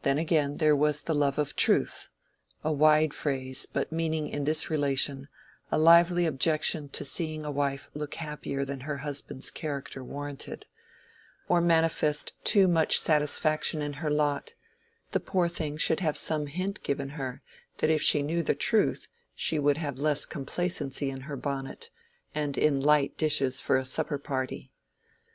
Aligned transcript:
Then, 0.00 0.16
again, 0.16 0.56
there 0.56 0.74
was 0.74 1.02
the 1.02 1.14
love 1.14 1.36
of 1.38 1.56
truth—a 1.56 2.72
wide 2.72 3.12
phrase, 3.12 3.66
but 3.70 3.92
meaning 3.92 4.26
in 4.30 4.44
this 4.44 4.70
relation, 4.70 5.28
a 5.70 5.76
lively 5.76 6.24
objection 6.24 6.88
to 6.88 7.04
seeing 7.04 7.44
a 7.44 7.50
wife 7.50 7.90
look 7.92 8.14
happier 8.14 8.64
than 8.64 8.80
her 8.80 8.96
husband's 9.04 9.50
character 9.50 10.02
warranted, 10.02 10.64
or 11.48 11.60
manifest 11.60 12.32
too 12.44 12.66
much 12.66 12.98
satisfaction 13.00 13.82
in 13.82 13.92
her 14.00 14.10
lot—the 14.10 15.20
poor 15.20 15.48
thing 15.50 15.76
should 15.76 16.00
have 16.00 16.16
some 16.16 16.46
hint 16.46 16.82
given 16.82 17.10
her 17.10 17.42
that 17.76 17.90
if 17.90 18.00
she 18.00 18.22
knew 18.22 18.42
the 18.42 18.54
truth 18.54 19.08
she 19.34 19.58
would 19.58 19.76
have 19.76 19.98
less 19.98 20.24
complacency 20.24 21.10
in 21.10 21.20
her 21.28 21.36
bonnet, 21.36 21.90
and 22.34 22.56
in 22.56 22.80
light 22.80 23.18
dishes 23.18 23.60
for 23.60 23.76
a 23.76 23.84
supper 23.84 24.16
party. 24.16 24.72